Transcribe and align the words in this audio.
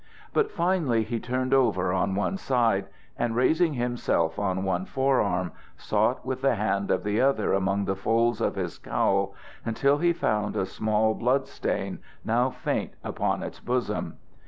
But 0.33 0.49
finally 0.49 1.03
he 1.03 1.19
turned 1.19 1.53
over 1.53 1.93
on 1.93 2.15
one 2.15 2.35
side, 2.39 2.87
and 3.19 3.35
raising 3.35 3.75
himself 3.75 4.39
on 4.39 4.63
one 4.63 4.85
forearm, 4.87 5.51
sought 5.77 6.25
with 6.25 6.41
the 6.41 6.55
hand 6.55 6.89
of 6.89 7.03
the 7.03 7.21
other 7.21 7.53
among 7.53 7.85
the 7.85 7.95
folds 7.95 8.41
of 8.41 8.55
his 8.55 8.79
cowl 8.79 9.35
until 9.63 9.99
he 9.99 10.11
found 10.11 10.55
a 10.55 10.65
small 10.65 11.13
blood 11.13 11.45
stain 11.47 11.99
now 12.25 12.49
faint 12.49 12.95
upon 13.03 13.43
its 13.43 13.59
bosom. 13.59 14.17